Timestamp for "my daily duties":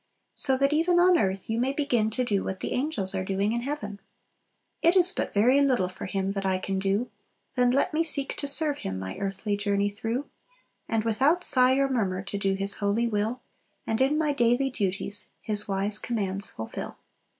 14.17-15.27